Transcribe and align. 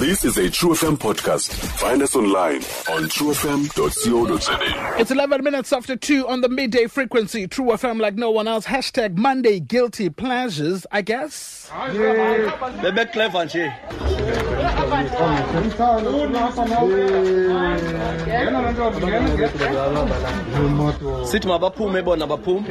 This 0.00 0.24
is 0.24 0.38
a 0.38 0.48
True 0.48 0.70
FM 0.70 0.96
podcast. 0.96 1.52
Find 1.78 2.00
us 2.00 2.16
online 2.16 2.62
on 2.88 3.04
truefm.co.za. 3.12 4.98
It's 4.98 5.10
11 5.10 5.44
minutes 5.44 5.74
after 5.74 5.94
2 5.94 6.26
on 6.26 6.40
the 6.40 6.48
midday 6.48 6.86
frequency. 6.86 7.46
True 7.46 7.66
FM 7.66 8.00
like 8.00 8.14
no 8.14 8.30
one 8.30 8.48
else. 8.48 8.64
Hashtag 8.64 9.18
Monday 9.18 9.60
guilty 9.60 10.08
pleasures, 10.08 10.86
I 10.90 11.02
guess. 11.02 11.70
bebe 12.82 13.04
clever 13.12 13.44
nje 13.44 13.72
sithi 21.30 21.48
mabaphume 21.48 22.02
bona 22.02 22.26
baphume 22.26 22.64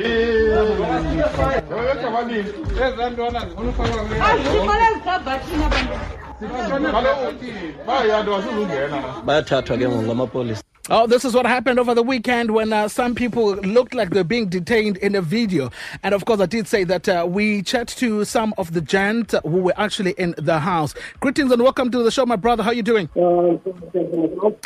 bayathathwa 9.26 9.78
ke 9.78 9.88
ngoku 9.88 10.04
ngamapolisa 10.04 10.64
Oh, 10.92 11.06
this 11.06 11.24
is 11.24 11.36
what 11.36 11.46
happened 11.46 11.78
over 11.78 11.94
the 11.94 12.02
weekend 12.02 12.50
when 12.50 12.74
uh, 12.74 12.88
some 12.88 13.14
people 13.14 13.54
looked 13.58 13.94
like 13.94 14.10
they're 14.10 14.24
being 14.24 14.48
detained 14.50 14.98
in 14.98 15.14
a 15.14 15.22
video. 15.22 15.70
And 16.02 16.16
of 16.16 16.26
course, 16.26 16.40
I 16.40 16.48
did 16.48 16.68
say 16.68 16.84
that 16.86 17.08
uh, 17.08 17.28
we 17.30 17.62
chat 17.62 17.90
to 18.00 18.26
some 18.26 18.56
of 18.58 18.74
the 18.74 18.82
gent 18.82 19.36
who 19.44 19.58
were 19.62 19.74
actually 19.78 20.14
in 20.18 20.34
the 20.36 20.58
house. 20.58 20.96
Greetings 21.20 21.52
and 21.52 21.62
welcome 21.62 21.92
to 21.92 22.02
the 22.02 22.10
show, 22.10 22.26
my 22.26 22.38
brother. 22.38 22.64
How 22.64 22.72
are 22.72 22.74
you 22.74 22.82
doing? 22.82 23.08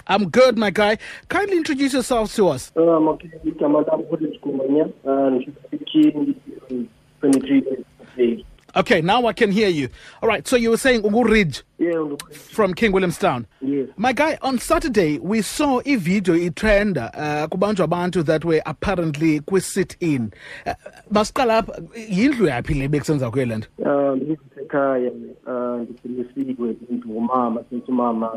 I'm 0.08 0.30
good, 0.30 0.58
my 0.58 0.70
guy. 0.70 0.98
Kindly 1.28 1.58
introduce 1.58 1.92
yourselves 1.92 2.34
to 2.36 2.48
us. 2.48 2.72
Um, 2.78 3.10
okay, 3.10 3.30
igama 3.46 3.86
lami 3.86 4.06
College 4.06 4.40
Kumanya, 4.42 4.94
and 5.04 5.46
23 7.20 7.60
years 7.60 7.86
of 8.00 8.08
age. 8.18 8.46
Okay, 8.76 9.02
now 9.02 9.26
I 9.28 9.34
can 9.34 9.52
hear 9.52 9.70
you. 9.70 9.90
All 10.22 10.28
right, 10.30 10.48
so 10.48 10.56
you 10.56 10.72
were 10.72 10.78
saying 10.78 11.04
Ugu 11.04 11.24
Ridge 11.30 11.62
Yeah, 11.78 12.16
from 12.32 12.74
King 12.74 12.92
Williamstown. 12.92 13.46
yes. 13.62 13.88
My 13.98 14.14
guy, 14.14 14.38
on 14.42 14.58
Saturday, 14.58 15.20
we 15.20 15.42
saw 15.44 15.80
a 15.86 15.96
video, 15.96 16.34
a 16.34 16.50
trend, 16.50 16.98
uh, 16.98 17.12
kubantu 17.52 17.86
abantu 17.88 18.26
that 18.26 18.44
were 18.44 18.62
apparently 18.66 19.42
kwi-sit 19.42 19.96
in. 20.00 20.34
Uh, 20.66 20.74
Basiqala 21.12 21.62
apha, 21.64 21.82
yindlu 22.10 22.48
yaphi 22.50 22.74
le 22.80 22.88
bekusenza 22.90 23.30
kuyo 23.32 23.46
le 23.48 23.56
nto? 23.58 23.68
Um, 23.86 24.20
ngisekhaya, 24.22 25.12
ngumama, 27.06 27.64
since 27.70 27.86
umama 27.88 28.32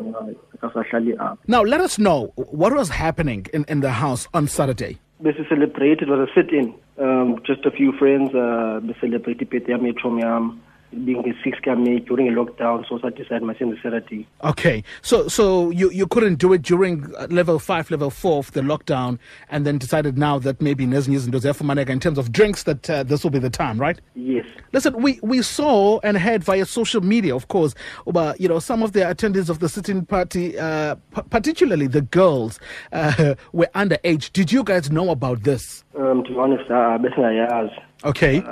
akasahlali 0.55 1.17
apha. 1.17 1.39
Now, 1.47 1.63
let 1.63 1.81
us 1.81 1.99
know 1.99 2.33
what 2.37 2.75
was 2.75 2.89
happening 2.91 3.47
in, 3.55 3.65
in 3.69 3.81
the 3.81 3.91
house 3.91 4.29
on 4.35 4.49
Saturday. 4.49 4.99
Bese 5.23 5.49
celebrate, 5.49 6.03
it 6.03 6.09
was 6.09 6.29
a 6.29 6.33
sit-in. 6.35 6.75
Um, 6.99 7.41
just 7.45 7.65
a 7.65 7.71
few 7.71 7.93
friends, 7.93 8.35
uh, 8.35 8.81
celebrate 9.01 9.39
ibirthday 9.39 9.71
yami 9.71 9.93
eTrom 9.93 10.23
yami. 10.23 10.59
Being 10.93 11.29
a 11.29 11.35
six 11.43 11.59
May 11.67 11.99
during 11.99 12.29
a 12.29 12.33
lockdown, 12.33 12.89
so 12.89 12.99
I 13.03 13.11
decided 13.11 13.43
myself 13.43 13.75
Saturday. 13.83 14.27
Okay, 14.45 14.85
so 15.03 15.29
so 15.29 15.71
you, 15.71 15.91
you 15.91 16.07
couldn't 16.07 16.37
do 16.37 16.53
it 16.53 16.63
during 16.63 17.13
uh, 17.17 17.27
level 17.29 17.59
five, 17.59 17.91
level 17.91 18.09
four 18.09 18.39
of 18.39 18.53
the 18.53 18.61
lockdown, 18.61 19.19
and 19.51 19.67
then 19.67 19.79
decided 19.79 20.17
now 20.17 20.39
that 20.39 20.63
maybe 20.63 20.87
Nezinyiz 20.87 21.25
and 21.25 21.33
Joseph 21.33 21.59
Manega, 21.59 21.91
in 21.91 22.01
terms 22.01 22.19
of 22.19 22.33
drinks, 22.33 22.63
that 22.63 22.89
uh, 22.89 23.03
this 23.03 23.25
will 23.25 23.31
be 23.31 23.39
the 23.39 23.51
time, 23.51 23.79
right? 23.79 24.01
Yes. 24.15 24.47
Listen, 24.73 25.01
we, 25.03 25.19
we 25.23 25.43
saw 25.43 25.99
and 26.05 26.17
heard 26.17 26.45
via 26.45 26.65
social 26.65 27.01
media, 27.01 27.35
of 27.35 27.49
course, 27.49 27.75
about 28.07 28.41
you 28.41 28.49
know 28.49 28.59
some 28.59 28.83
of 28.83 28.93
the 28.93 29.01
attendees 29.01 29.51
of 29.51 29.59
the 29.59 29.69
sitting 29.69 30.07
party, 30.07 30.59
uh, 30.59 30.95
p- 31.15 31.23
particularly 31.31 31.89
the 31.89 32.03
girls, 32.03 32.61
uh, 32.93 33.35
were 33.53 33.69
underage. 33.75 34.33
Did 34.33 34.53
you 34.53 34.63
guys 34.63 34.91
know 34.91 35.11
about 35.11 35.43
this? 35.43 35.85
Um, 35.99 36.23
to 36.25 36.31
be 36.31 36.39
honest, 36.39 36.71
uh, 36.71 36.99
besingayazi. 36.99 37.83
Okay. 38.05 38.43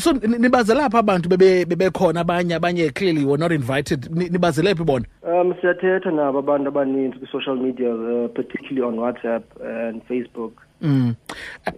So 0.00 0.12
ni- 0.12 0.38
nibazela 0.38 0.84
apha 0.84 0.98
abantu 0.98 1.28
bebe- 1.28 1.64
bebekhona 1.64 2.20
abanye 2.20 2.54
abanye 2.54 2.90
clearly 2.94 3.24
were 3.24 3.38
not 3.38 3.52
invited 3.52 4.08
Ni- 4.10 4.28
nibazele 4.28 4.74
phi 4.76 4.84
bona 4.84 5.06
Um, 5.22 5.54
siyathetha 5.60 6.10
nabo 6.10 6.38
abantu 6.38 6.68
abaninzi 6.68 7.18
kwi-social 7.18 7.56
media, 7.56 7.94
uh, 7.94 8.28
particularly 8.34 8.82
on 8.82 8.96
WhatsApp 8.96 9.42
and 9.64 10.02
Facebook. 10.08 10.52
Mm. 10.82 11.16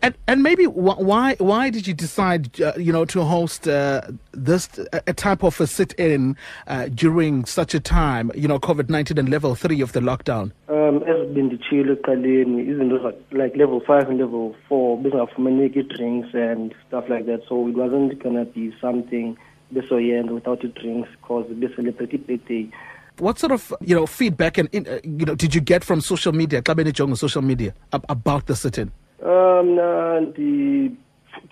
And, 0.03 0.15
and 0.27 0.43
maybe 0.43 0.65
why 0.67 1.35
why 1.39 1.69
did 1.69 1.87
you 1.87 1.93
decide 1.93 2.59
uh, 2.63 2.73
you 2.79 2.91
know 2.91 3.05
to 3.05 3.23
host 3.23 3.69
uh, 3.69 4.01
this 4.33 4.69
a 5.07 5.13
type 5.13 5.43
of 5.45 5.61
a 5.61 5.67
sit-in 5.67 6.37
uh, 6.67 6.87
during 6.95 7.45
such 7.45 7.75
a 7.75 7.81
time 7.81 8.31
you 8.35 8.49
know 8.49 8.59
COVID 8.59 8.89
nineteen 8.89 9.19
and 9.19 9.29
level 9.29 9.55
three 9.55 9.83
of 9.83 9.93
the 9.93 10.01
lockdown? 10.01 10.53
Um, 10.89 11.03
as 11.07 11.29
benditshilo 11.35 11.93
ekuqaleni 11.93 12.63
izinto 12.71 13.13
like 13.33 13.57
level 13.57 13.81
five 13.87 14.09
and 14.11 14.19
level 14.21 14.55
four 14.69 14.99
bezingafumaneki 14.99 15.83
drinks 15.89 16.35
and 16.35 16.75
stuff 16.89 17.09
like 17.09 17.27
that. 17.27 17.41
So 17.49 17.69
it 17.69 17.77
wasn't 17.77 18.19
gonna 18.23 18.45
be 18.45 18.73
something 18.81 19.37
besoyenza 19.73 20.33
without 20.35 20.61
the 20.61 20.69
drinks 20.69 21.09
because 21.21 21.47
becelebrate 21.55 22.11
ibirthday. 22.13 22.71
What 23.19 23.39
sort 23.39 23.53
of 23.53 23.73
you 23.81 23.95
know 23.95 24.07
feedback 24.07 24.59
and 24.59 24.69
uh, 24.75 24.99
you 25.05 25.25
know 25.27 25.35
did 25.35 25.55
you 25.55 25.61
get 25.61 25.85
from 25.85 26.01
social 26.01 26.33
media, 26.33 26.61
xa 26.63 26.75
benijonga 26.75 27.17
social 27.17 27.43
media 27.43 27.73
ab- 27.93 28.05
about 28.09 28.47
the 28.47 28.55
sit-in? 28.57 28.91
um 29.23 29.75
na 29.77 30.21
ndi- 30.21 30.91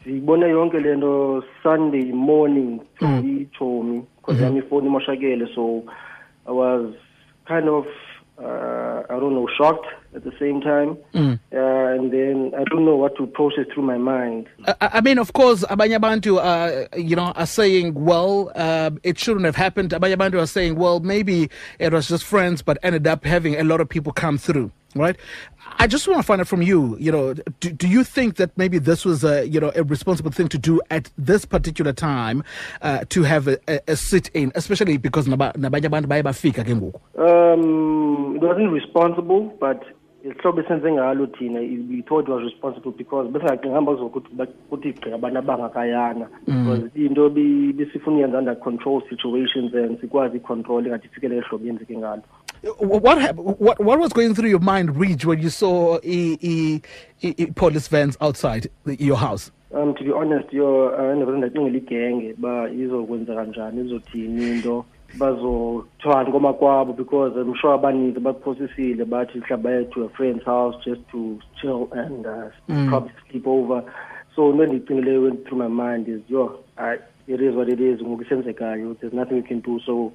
ndiyibone 0.03 0.49
yonke 0.51 0.81
le 0.81 0.97
nto 0.97 1.45
sunday 1.63 2.13
morning 2.13 2.81
ichomi 3.01 4.03
because 4.17 4.43
yami 4.43 4.59
ifoni 4.59 4.87
imoshakele. 4.87 5.47
So 5.55 5.85
i 6.47 6.51
was 6.53 6.95
kind 7.47 7.69
of 7.69 7.87
uh, 8.43 9.03
i 9.09 9.19
don't 9.21 9.35
know 9.35 9.49
shocked 9.57 9.87
at 10.15 10.25
the 10.25 10.33
same 10.39 10.61
time. 10.61 10.99
Uh, 11.15 11.37
and 11.95 12.13
then 12.13 12.53
i 12.59 12.65
don't 12.65 12.85
know 12.85 12.97
what 12.97 13.17
to 13.17 13.27
process 13.27 13.67
through 13.73 13.83
my 13.83 13.97
mind. 13.99 14.47
I, 14.67 14.75
I 14.81 15.01
mean, 15.01 15.19
of 15.19 15.33
course, 15.33 15.63
abanye 15.65 15.97
abantu, 15.99 16.39
uh, 16.39 16.87
you 16.97 17.17
know, 17.17 17.33
are 17.35 17.47
saying, 17.47 17.95
well, 17.95 18.53
uh, 18.55 18.91
it 19.03 19.19
shouldn't 19.19 19.45
have 19.47 19.57
happened. 19.57 19.91
Abanye 19.91 20.17
abantu 20.17 20.39
are 20.41 20.47
saying, 20.47 20.77
well, 20.77 21.01
maybe 21.01 21.51
it 21.79 21.93
was 21.93 22.09
just 22.09 22.25
friends, 22.25 22.63
but 22.63 22.79
ended 22.83 23.07
up 23.07 23.25
having 23.25 23.55
a 23.57 23.65
lot 23.65 23.81
of 23.81 23.89
people 23.89 24.13
come 24.13 24.39
through, 24.39 24.71
right? 24.95 25.17
I 25.79 25.87
just 25.87 26.07
want 26.07 26.19
to 26.19 26.23
find 26.23 26.41
out 26.41 26.49
from 26.49 26.63
you, 26.63 26.97
you 26.99 27.11
know, 27.11 27.35
do, 27.61 27.71
do 27.71 27.89
you 27.89 28.05
think 28.05 28.37
that 28.37 28.57
maybe 28.57 28.79
this 28.79 29.05
was 29.05 29.25
a, 29.25 29.47
you 29.47 29.61
know, 29.61 29.73
a 29.75 29.83
responsible 29.83 30.31
thing 30.31 30.49
to 30.49 30.59
do 30.59 30.81
at 30.91 31.11
this 31.17 31.45
particular 31.45 31.93
time 31.93 32.45
uh, 32.83 33.05
to 33.09 33.23
have 33.23 33.49
a, 33.49 33.59
a, 33.69 33.81
a 33.89 33.97
sit-in, 33.97 34.53
especially 34.55 34.97
because 34.97 35.27
naba- 35.27 35.53
nabanye 35.55 35.87
abantu 35.87 36.09
baye 36.09 36.23
bafika 36.23 36.65
ke 36.65 36.75
ngoku? 36.75 37.01
Um, 37.19 38.37
it 38.37 38.43
wasn't 38.43 38.73
responsible, 38.73 39.57
but 39.61 39.83
ihlobo 40.25 40.61
esenze 40.61 40.93
ngalo 40.93 41.27
thina 41.27 41.61
we 41.61 42.03
thought 42.03 42.29
it 42.29 42.31
was 42.31 42.45
responsible 42.45 42.93
because 42.93 43.29
besingaqingamba 43.33 43.93
kuzokuthi 43.93 44.93
gqi 44.93 45.13
abantu 45.13 45.39
abangakayana 45.39 46.29
because 46.47 46.91
into 46.95 47.31
besifuna 47.31 48.17
uyenza 48.17 48.39
under 48.39 48.55
control 48.55 49.03
situations 49.11 49.75
and 49.75 50.01
sikwazi 50.01 50.37
icontrol 50.37 50.87
ingathi 50.87 51.07
ifikele 51.07 51.37
ehlobo 51.37 51.67
yenzeke 51.67 51.99
ngalo 51.99 52.23
What, 52.63 53.37
what 53.37 53.81
what 53.81 53.99
was 53.99 54.13
going 54.13 54.35
through 54.35 54.49
your 54.49 54.61
mind, 54.61 54.97
Rich, 54.97 55.25
when 55.25 55.43
you 55.43 55.51
saw 55.51 55.99
e, 56.03 56.39
e, 56.41 56.81
e, 57.21 57.35
e, 57.37 57.47
police 57.47 57.89
vans 57.89 58.17
outside 58.21 58.69
the, 58.85 58.97
your 59.03 59.17
house? 59.17 59.51
um 59.75 59.95
to 59.95 60.05
be 60.05 60.13
honest 60.13 60.53
yo 60.53 60.97
andibeze 60.99 61.39
ndacingela 61.39 61.77
igenge 61.77 62.35
uba 62.39 62.71
izokwenzeka 62.71 63.45
njani 63.45 63.81
izothini 63.81 64.51
into 64.51 64.85
bazothwani 65.19 66.33
komakwabo 66.33 66.93
because 66.93 67.41
i'm 67.41 67.55
sure 67.55 67.75
abaninzi 67.75 68.21
bakuphosisile 68.21 69.05
bathi 69.05 69.39
mhlawumbi 69.39 69.69
baye 69.69 69.85
to 69.85 70.05
a 70.05 70.09
friend's 70.09 70.45
house 70.45 70.77
just 70.85 71.01
to 71.11 71.39
chill 71.61 71.89
and 71.93 72.27
uh, 72.27 72.51
probably 72.89 73.13
sleep 73.31 73.47
over. 73.47 73.83
So 74.37 74.51
into 74.51 74.63
endiyicingileyo 74.65 75.23
went 75.23 75.47
through 75.47 75.59
my 75.59 75.69
mind 75.69 76.09
is 76.09 76.21
yo 76.29 76.59
it 77.27 77.41
is 77.41 77.55
what 77.55 77.69
it 77.69 77.81
is 77.81 78.01
ngoku 78.01 78.23
isenzekayo 78.23 78.97
there's 79.01 79.15
nothing 79.15 79.37
we 79.37 79.43
can 79.43 79.61
do. 79.61 79.81
So 79.87 80.13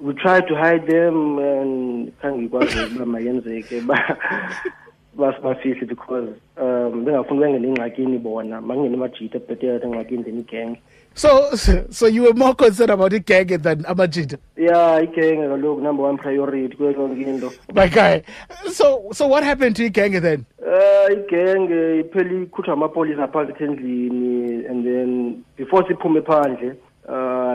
we 0.00 0.14
tried 0.14 0.46
to 0.48 0.54
hide 0.54 0.86
them 0.86 1.38
and 1.38 2.12
khange 2.22 2.44
ikwazi 2.44 2.78
uba 2.78 3.06
mayenzeke 3.06 3.80
basibafihle 5.16 5.86
because 5.86 6.28
um 6.56 7.04
bengafuni 7.04 7.40
bengene 7.40 7.68
engxakini 7.68 8.18
bona 8.18 8.60
makungene 8.60 8.94
amajita 8.94 9.38
ebhetere 9.38 9.86
engxakini 9.86 10.24
then 10.24 10.38
igenge 10.38 10.78
So, 11.14 11.54
so 11.54 12.06
you 12.06 12.22
were 12.22 12.32
more 12.32 12.54
concerned 12.54 12.90
about 12.90 13.10
the 13.10 13.20
gang 13.20 13.46
than 13.46 13.84
Amajita, 13.84 14.38
ya 14.56 15.00
igenge 15.00 15.48
kaloku 15.48 15.82
number 15.82 16.02
one 16.02 16.16
priority 16.16 16.76
kuyo 16.76 16.92
yonke 16.92 17.26
into 17.26 17.52
my 17.74 17.86
guy. 17.86 18.22
So, 18.70 19.10
so 19.12 19.26
what 19.26 19.44
happened 19.44 19.76
to 19.76 19.90
gang 19.90 20.20
then? 20.20 20.46
um 20.58 21.12
igenge 21.12 22.00
iphela 22.00 22.42
ikhutshwa 22.42 22.72
amapolisa 22.72 23.28
phakathi 23.28 23.64
endlini 23.64 24.66
and 24.70 24.86
then 24.86 25.44
before 25.56 25.84
siphume 25.88 26.20
phandle 26.22 26.76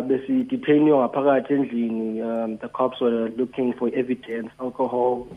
besidetainiwe 0.01 0.97
ngaphakathi 0.97 1.53
endlini 1.53 2.21
um 2.21 2.57
the 2.57 2.67
cops 2.67 3.01
were 3.01 3.29
looking 3.37 3.73
for 3.73 3.89
evidence 3.93 4.49
alcohol 4.59 5.27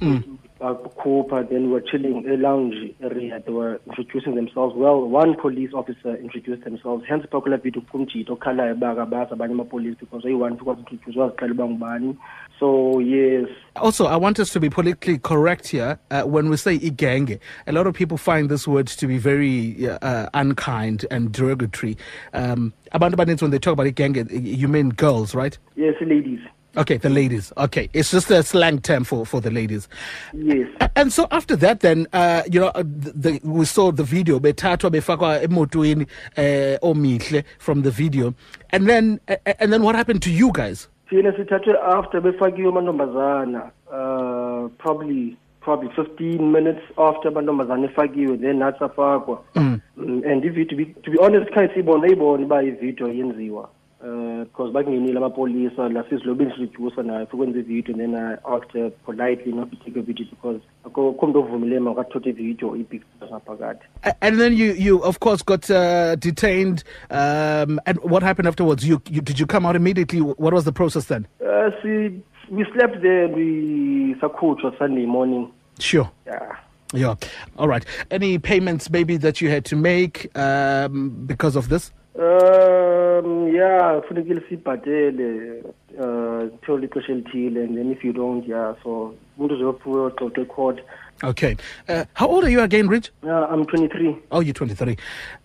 bakukhupha 0.60 1.48
then 1.48 1.62
we 1.66 1.72
were 1.72 1.80
chilling 1.80 2.24
e-lounge 2.32 2.94
area 3.02 3.40
they 3.40 3.52
were 3.52 3.80
introducing 3.86 4.34
themselves 4.34 4.74
well 4.76 5.00
one 5.00 5.34
police 5.36 5.70
officer 5.74 6.16
introduced 6.16 6.62
themselves 6.64 7.04
hence 7.08 7.26
kula 7.26 7.56
video 7.56 7.82
kumjito 7.82 8.32
okhalayo 8.32 8.74
uba 8.74 8.90
akabazi 8.90 9.32
abanye 9.32 9.54
amapolisi 9.54 10.00
because 10.00 10.24
oyi-one 10.26 10.56
two 10.56 10.64
kwazintroduce 10.64 11.18
wazixela 11.18 11.52
uba 11.52 11.66
ngubani 11.66 12.16
so 12.58 13.00
yes 13.00 13.48
Also, 13.76 14.06
I 14.06 14.16
want 14.16 14.38
us 14.38 14.50
to 14.50 14.60
be 14.60 14.68
politically 14.68 15.16
correct 15.18 15.68
here. 15.68 15.98
Uh, 16.10 16.22
when 16.24 16.50
we 16.50 16.56
say 16.56 16.78
igenge, 16.78 17.38
a 17.66 17.72
lot 17.72 17.86
of 17.86 17.94
people 17.94 18.18
find 18.18 18.50
this 18.50 18.68
word 18.68 18.88
to 18.88 19.06
be 19.06 19.16
very 19.16 19.88
uh, 19.88 20.28
unkind 20.34 21.06
and 21.10 21.32
derogatory. 21.32 21.96
Um, 22.34 22.74
abantu 22.92 23.40
when 23.40 23.50
they 23.52 23.58
talk 23.58 23.72
about 23.72 23.86
igenge, 23.86 24.28
you 24.30 24.68
mean 24.68 24.90
girls, 24.90 25.34
right? 25.34 25.56
yes 25.80 25.94
ladies 26.02 26.40
Okay, 26.76 26.98
the 26.98 27.10
ladies. 27.10 27.52
Okay, 27.56 27.88
it's 27.92 28.10
just 28.10 28.30
a 28.30 28.42
slang 28.42 28.80
term 28.80 29.04
for, 29.04 29.26
for 29.26 29.40
the 29.40 29.50
ladies. 29.50 29.88
yes 30.32 30.68
And 30.94 31.12
so 31.12 31.26
after 31.30 31.56
that, 31.56 31.80
then 31.80 32.06
uh, 32.12 32.42
you 32.50 32.60
know, 32.60 32.68
uh, 32.68 32.82
the, 32.82 33.12
the, 33.12 33.40
we 33.42 33.64
saw 33.64 33.90
the 33.90 34.04
video. 34.04 34.38
Bethatwa 34.38 34.90
befakwa 34.90 35.42
emotweni 35.42 36.06
uh, 36.36 36.78
omihle 36.86 37.44
from 37.58 37.82
the 37.82 37.90
video, 37.90 38.34
and 38.70 38.88
then 38.88 39.20
uh, 39.28 39.36
and 39.58 39.72
then 39.72 39.82
what 39.82 39.94
happened 39.94 40.22
to 40.22 40.30
you 40.30 40.52
guys? 40.52 40.88
thina 41.10 41.32
sithathwe 41.32 41.74
after 41.78 42.20
befakiwe 42.20 42.68
amantombazana 42.68 43.70
uh 43.92 44.68
probably 44.78 45.36
probably 45.60 45.90
15 45.96 46.52
minutes 46.52 46.82
after 46.96 47.28
amantombazana 47.28 47.84
efakiwe 47.84 48.36
then 48.36 48.56
nathi 48.56 48.78
safakwa 48.78 49.42
mm. 49.54 49.80
and 49.96 50.44
ividiyo 50.44 50.64
to 50.64 50.76
be, 50.76 50.84
to 50.84 51.10
be 51.10 51.18
honest 51.18 51.50
khaye 51.52 51.68
siyibona 51.68 52.04
ayibona 52.04 52.44
uba 52.44 52.62
ividiyo 52.62 53.08
yenziwa 53.08 53.68
because 54.00 54.72
bakungenile 54.72 55.18
amapolisa 55.18 55.88
la 55.88 56.04
sizilobeni 56.10 56.52
sireducer 56.52 57.04
nayo 57.04 57.24
ukwenza 57.32 57.58
ividiyo 57.58 57.94
and 57.96 58.14
then 58.14 58.14
i 58.14 58.32
asked 58.56 58.72
her 58.72 58.90
politely 58.90 59.52
not 59.52 59.70
to 59.70 59.76
take 59.76 59.98
a 59.98 60.02
video 60.02 60.26
because 60.30 60.60
akukho 60.86 61.26
mntu 61.26 61.38
ovumileyo 61.38 61.80
makathote 61.80 62.30
ividiyo 62.30 62.76
ipictures 62.76 63.30
ngaphakathi 63.30 63.84
And 64.20 64.38
then 64.38 64.52
you, 64.52 64.72
you 64.72 64.98
of 65.04 65.18
course 65.18 65.44
got 65.44 65.70
uh, 65.70 66.14
detained. 66.16 66.84
Um, 67.10 67.80
and 67.86 67.98
what 68.02 68.22
happened 68.22 68.48
afterwards? 68.48 68.84
You, 68.88 69.00
you 69.10 69.20
did 69.20 69.38
you 69.40 69.46
come 69.46 69.66
out 69.66 69.76
immediately? 69.76 70.20
What 70.20 70.54
was 70.54 70.64
the 70.64 70.72
process 70.72 71.06
then? 71.06 71.26
uh 71.40 71.70
si, 71.82 72.22
we 72.50 72.64
slept 72.72 73.02
there 73.02 73.28
we 73.28 74.14
sakhutshwa 74.20 74.78
sunday 74.78 75.06
morning 75.06 75.48
Sure. 75.78 76.10
yeah 76.26 76.56
Yeah. 76.92 77.14
All 77.56 77.68
right. 77.68 77.84
Any 78.10 78.38
payments 78.38 78.90
maybe 78.90 79.16
that 79.18 79.40
you 79.40 79.48
had 79.50 79.64
to 79.66 79.76
make 79.76 80.26
um, 80.36 81.10
because 81.26 81.54
of 81.56 81.68
this? 81.68 81.92
Um 82.20 83.48
yeah 83.54 84.00
kufanele 84.00 84.42
sibhadele 84.48 85.62
uh 85.98 86.48
till 86.66 86.84
ixesha 86.84 87.12
elithile 87.12 87.64
and 87.64 87.76
then 87.78 87.90
if 87.92 88.04
you 88.04 88.12
don't 88.12 88.48
yeah 88.48 88.74
so 88.82 89.14
umuntu 89.38 89.54
uzophuwa 89.54 90.06
uxoxa 90.06 90.40
ecourt 90.42 90.78
Okay. 91.22 91.54
Uh, 91.86 92.04
how 92.14 92.26
old 92.28 92.44
are 92.44 92.48
you 92.50 92.62
again, 92.62 92.88
Rich? 92.88 93.10
uh, 93.24 93.28
I'm 93.52 93.66
23 93.66 94.16
Oh, 94.30 94.40
you're 94.40 94.54
23. 94.54 94.96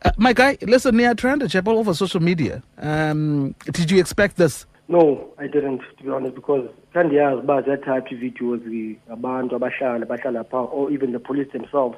Uh, 0.06 0.12
my 0.18 0.32
guy, 0.32 0.58
listen, 0.62 0.96
near 0.96 1.14
trend 1.16 1.50
chap 1.52 1.68
all 1.68 1.78
over 1.80 1.94
social 1.94 2.22
media. 2.22 2.64
Um, 2.78 3.54
did 3.74 3.92
you 3.92 4.00
expect 4.00 4.38
this? 4.38 4.66
no 4.88 5.28
I 5.40 5.48
didn't 5.48 5.82
to 5.98 6.04
be 6.04 6.10
honest 6.12 6.36
because 6.36 6.70
kandiyazi 6.94 7.40
uba 7.40 7.62
ziyathathwa 7.62 8.12
ii-videos 8.12 8.62
ngabantu 9.08 9.56
abahlala 9.56 10.06
bahlala 10.06 10.44
phaa 10.44 10.66
or 10.72 10.92
even 10.94 11.12
the 11.12 11.20
police 11.20 11.50
themselves 11.52 11.98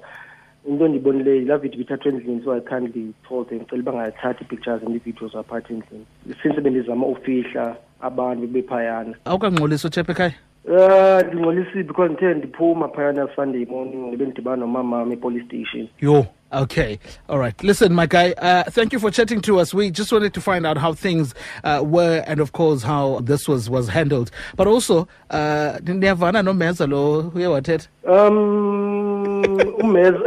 into 0.67 0.85
endiyibonileyo 0.85 1.41
laa 1.45 1.57
video 1.57 1.75
ibithathwa 1.79 2.11
endlini 2.11 2.41
so 2.43 2.53
i 2.53 2.61
kindly 2.61 3.13
told 3.29 3.49
them 3.49 3.59
cela 3.69 3.83
bangayithathi 3.83 4.43
ii-pictures 4.43 4.83
and 4.83 4.95
ii-videos 4.95 5.35
aphathi 5.35 5.73
endlini 5.73 6.05
since 6.43 6.61
bendizama 6.61 7.07
ufihla 7.07 7.75
abantu 8.01 8.47
bephayana 8.47 9.15
awukangxolisi 9.25 9.87
uchap 9.87 10.09
ekhaya 10.09 10.33
Uh, 10.69 11.21
ndingcolisile 11.27 11.83
because 11.83 12.13
ndithe 12.13 12.33
ndiphuma 12.33 12.87
phayana 12.87 13.27
sunday 13.35 13.65
morning 13.65 14.07
ndibe 14.07 14.25
ndidibana 14.25 14.57
nomamam 14.57 15.11
epolice 15.11 15.45
station 15.45 15.87
Yo. 16.01 16.25
Okay. 16.51 16.97
All 17.27 17.39
right. 17.39 17.61
Listen, 17.63 17.93
my 17.93 18.05
guy, 18.05 18.31
uh, 18.31 18.63
thank 18.63 18.93
you 18.93 18.99
for 18.99 19.11
chatting 19.11 19.41
to 19.41 19.59
us. 19.59 19.73
We 19.73 19.91
just 19.91 20.13
wanted 20.13 20.33
to 20.33 20.39
find 20.41 20.65
out 20.65 20.77
how 20.77 20.93
things 20.93 21.35
uh, 21.65 21.81
were 21.85 22.23
and, 22.25 22.39
of 22.39 22.53
course, 22.53 22.83
how 22.83 23.19
this 23.19 23.49
was, 23.49 23.69
was 23.69 23.89
handled. 23.89 24.31
But 24.55 24.67
also, 24.67 25.09
uh, 25.29 25.77
niyavana 25.83 26.41
nomenza 26.43 26.87
lo 26.87 27.31
uye 27.35 27.47
wathetha 27.47 27.87
um 28.07 29.36
umezo 29.63 30.23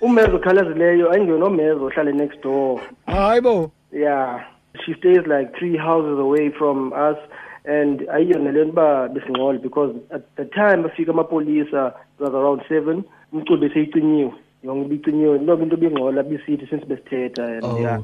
umezo 0.00 0.36
okhalazileyo 0.36 1.12
ayingenomezo 1.12 1.84
ohlale 1.84 2.12
next 2.12 2.42
door. 2.42 2.80
Hayi 3.06 3.40
bo. 3.40 3.70
Yeah 3.92 4.44
she 4.84 4.94
stays 4.94 5.26
like 5.26 5.56
three 5.58 5.76
houses 5.76 6.18
away 6.18 6.50
from 6.50 6.92
us 6.92 7.16
and 7.64 8.00
ayiyona 8.08 8.52
le 8.52 8.64
nto 8.64 8.70
uba 8.70 9.08
besingxole 9.08 9.58
because 9.62 9.94
at 10.10 10.22
the 10.36 10.44
time 10.44 10.82
bafika 10.82 11.10
amapolisa 11.10 11.94
it 12.18 12.20
was 12.20 12.34
around 12.34 12.62
seven 12.68 13.04
umculo 13.32 13.60
beseyicinyiwe 13.60 14.32
yonke 14.62 14.84
ibicinyiwe 14.86 15.38
noba 15.38 15.62
into 15.62 15.76
bingxola 15.76 16.22
bisithi 16.22 16.66
since 16.66 16.84
besithetha 16.84 17.44
and 17.44 17.64
Oh. 17.64 17.78
yeah. 17.78 18.00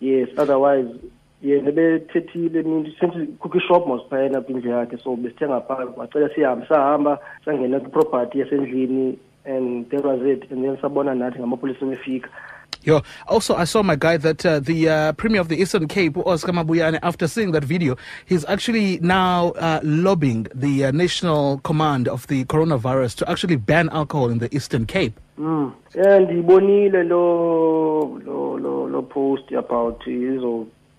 Yes 0.00 0.28
otherwise 0.38 0.88
yena 1.42 1.72
bethethile 1.72 2.62
mintu 2.62 2.90
since 3.00 3.26
kukho 3.38 3.58
ishop 3.58 3.86
mos 3.86 4.02
phayana 4.10 4.40
kwindlu 4.40 4.70
yakhe 4.70 4.96
so 4.96 5.16
besithenga 5.16 5.60
phaa 5.60 5.86
wacela 5.96 6.28
sihambe 6.34 6.66
sahamba 6.66 7.18
sangena 7.44 7.80
kwiproperty 7.80 8.38
yasendlini 8.40 9.18
and 9.46 9.88
that 9.90 10.04
was 10.04 10.20
it 10.22 10.50
and 10.50 10.64
then 10.64 10.76
sabona 10.76 11.14
nathi 11.14 11.38
ngamapolisa 11.38 11.86
befika 11.86 12.28
Yo, 12.82 13.02
also, 13.26 13.56
I 13.56 13.64
saw 13.64 13.82
my 13.82 13.96
guy 13.96 14.16
that 14.16 14.46
uh, 14.46 14.60
the 14.60 14.88
uh, 14.88 15.12
Premier 15.14 15.40
of 15.40 15.48
the 15.48 15.60
Eastern 15.60 15.88
Cape, 15.88 16.16
Oscar 16.18 16.52
Mabuyane, 16.52 17.00
after 17.02 17.26
seeing 17.26 17.50
that 17.50 17.64
video, 17.64 17.96
he's 18.26 18.44
actually 18.44 19.00
now 19.00 19.50
uh, 19.52 19.80
lobbying 19.82 20.46
the 20.54 20.84
uh, 20.84 20.90
National 20.92 21.58
Command 21.64 22.06
of 22.06 22.28
the 22.28 22.44
coronavirus 22.44 23.16
to 23.16 23.28
actually 23.28 23.56
ban 23.56 23.88
alcohol 23.88 24.28
in 24.28 24.38
the 24.38 24.54
Eastern 24.54 24.86
Cape. 24.86 25.18
Mm. 25.36 25.72
Ndiyibonile 25.94 27.08
lo 27.08 28.20
lo 28.24 28.56
lo 28.56 28.86
lo 28.86 29.02
post 29.02 29.50
about 29.52 30.06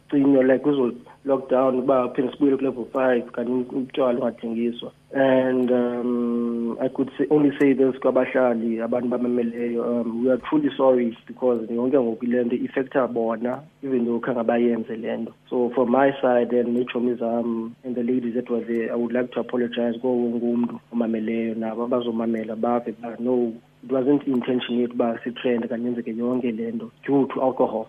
izocinywa 0.08 0.44
like 0.44 0.64
kuzo 0.64 0.94
lockdown 1.26 1.80
uba 1.80 2.10
phinde 2.10 2.32
sibuyele 2.32 2.58
kulevel 2.58 2.86
five 2.94 3.32
kanti 3.32 3.76
utywala 3.76 4.20
ungathengiswa. 4.20 4.92
And 5.14 5.72
um, 5.72 6.78
i 6.82 6.90
could 6.90 7.10
say, 7.18 7.26
only 7.30 7.52
say 7.60 7.74
this 7.74 8.00
kwabahlali 8.00 8.82
abantu 8.82 9.10
bamameleyo 9.10 10.02
um, 10.02 10.24
we 10.24 10.32
are 10.32 10.38
truly 10.38 10.70
sorry 10.78 11.18
because 11.28 11.68
yonke 11.70 12.00
ngoku 12.00 12.26
le 12.26 12.44
nto 12.44 12.56
ifektha 12.56 13.08
bona 13.08 13.62
even 13.84 14.06
though 14.06 14.20
khange 14.20 14.44
bayenze 14.44 14.96
le 14.96 15.18
nto. 15.18 15.34
So 15.50 15.72
for 15.76 15.86
my 15.86 16.12
side 16.22 16.54
and 16.54 16.78
neetshomi 16.78 17.20
zam 17.20 17.76
and 17.84 17.96
the 17.96 18.04
ladies 18.04 18.36
that 18.36 18.50
were 18.50 18.62
there 18.62 18.92
i 18.92 18.96
would 18.96 19.14
like 19.14 19.32
to 19.32 19.40
apologize 19.40 20.00
kuwo 20.00 20.14
wonke 20.14 20.46
umntu 20.46 20.80
omameleyo. 20.94 21.56
Nabo 21.56 21.84
abazomamela 21.84 22.56
bave 22.56 22.96
ba 23.02 23.16
no 23.20 23.54
it 23.84 23.92
wasn't 23.92 24.28
intention 24.28 24.80
yethu 24.80 24.94
uba 24.94 25.20
sitrend 25.24 25.68
kanti 25.68 25.86
yenzeke 25.86 26.12
yonke 26.18 26.52
le 26.52 26.72
nto 26.72 26.92
due 27.06 27.26
to 27.28 27.42
alcohol 27.42 27.86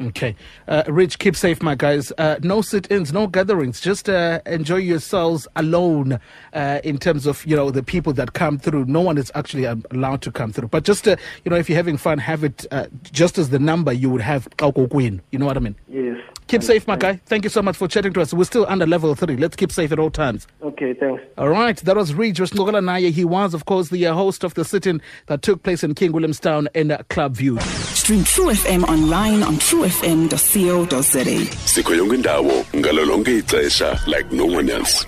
Okay. 0.00 0.36
Uh, 0.68 0.82
Rich, 0.88 1.18
keep 1.18 1.36
safe, 1.36 1.62
my 1.62 1.74
guys. 1.74 2.12
Uh, 2.18 2.36
no 2.42 2.60
sit 2.60 2.90
ins, 2.90 3.12
no 3.12 3.26
gatherings. 3.26 3.80
Just 3.80 4.08
uh, 4.08 4.40
enjoy 4.46 4.76
yourselves 4.76 5.48
alone 5.56 6.18
uh, 6.52 6.80
in 6.84 6.98
terms 6.98 7.26
of, 7.26 7.44
you 7.46 7.56
know, 7.56 7.70
the 7.70 7.82
people 7.82 8.12
that 8.14 8.34
come 8.34 8.58
through. 8.58 8.84
No 8.84 9.00
one 9.00 9.18
is 9.18 9.32
actually 9.34 9.66
um, 9.66 9.84
allowed 9.90 10.22
to 10.22 10.30
come 10.30 10.52
through. 10.52 10.68
But 10.68 10.84
just, 10.84 11.08
uh, 11.08 11.16
you 11.44 11.50
know, 11.50 11.56
if 11.56 11.68
you're 11.68 11.76
having 11.76 11.96
fun, 11.96 12.18
have 12.18 12.44
it 12.44 12.66
uh, 12.70 12.86
just 13.12 13.38
as 13.38 13.50
the 13.50 13.58
number 13.58 13.92
you 13.92 14.10
would 14.10 14.22
have. 14.22 14.48
Queen. 14.56 15.22
You 15.30 15.38
know 15.38 15.46
what 15.46 15.56
I 15.56 15.60
mean? 15.60 15.76
yes 15.88 16.18
Keep 16.48 16.62
safe, 16.62 16.86
my 16.86 16.94
guy. 16.94 17.16
Thank 17.26 17.42
you 17.42 17.50
so 17.50 17.60
much 17.60 17.76
for 17.76 17.88
chatting 17.88 18.12
to 18.12 18.20
us. 18.20 18.32
We're 18.32 18.44
still 18.44 18.66
under 18.68 18.86
level 18.86 19.12
three. 19.16 19.36
Let's 19.36 19.56
keep 19.56 19.72
safe 19.72 19.90
at 19.90 19.98
all 19.98 20.10
times. 20.10 20.46
okay 20.62 20.94
thanks 20.94 21.20
All 21.36 21.48
right, 21.48 21.76
that 21.78 21.96
was 21.96 22.14
Reed 22.14 22.36
Ngogola 22.36 22.80
Naye. 22.84 23.10
He 23.10 23.24
was, 23.24 23.52
of 23.52 23.64
course, 23.64 23.88
the 23.88 24.06
uh, 24.06 24.14
host 24.14 24.44
of 24.44 24.54
the 24.54 24.64
sit-in 24.64 25.02
that 25.26 25.42
took 25.42 25.64
place 25.64 25.82
in 25.82 25.94
King 25.94 26.12
Williamstown 26.12 26.68
in 26.72 26.92
uh, 26.92 27.02
Club 27.08 27.34
View. 27.34 27.58
Stream 27.60 28.22
True 28.22 28.50
FM 28.50 28.84
online 28.84 29.42
on 29.42 29.58
truefm.co.za. 29.86 31.24
sikho 31.64 31.94
yonke 31.94 32.14
indawo 32.14 32.64
ngalo 32.76 33.04
ixesha 33.38 34.00
like 34.06 34.26
no 34.36 34.44
one 34.46 34.72
else 34.72 35.06